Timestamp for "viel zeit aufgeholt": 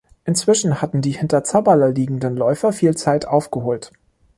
2.73-3.91